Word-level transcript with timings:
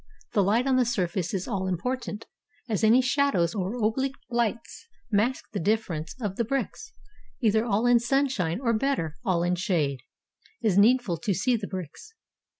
The 0.33 0.41
Kght 0.43 0.65
on 0.65 0.77
the 0.77 0.83
surface 0.83 1.31
is 1.31 1.47
all 1.47 1.67
important, 1.67 2.25
as 2.67 2.83
any 2.83 3.01
shadows 3.03 3.53
or 3.53 3.75
oblique 3.85 4.15
Ughts 4.31 4.87
mask 5.11 5.45
the 5.53 5.59
differences 5.59 6.19
of 6.19 6.37
the 6.37 6.43
bricks; 6.43 6.91
either 7.39 7.63
all 7.63 7.85
in 7.85 7.99
sun 7.99 8.27
shine, 8.27 8.59
or 8.59 8.73
better, 8.73 9.17
all 9.23 9.43
in 9.43 9.53
shade, 9.53 10.01
is 10.59 10.75
needful 10.75 11.17
to 11.17 11.35
see 11.35 11.55
the 11.55 11.67
bricks. 11.67 12.15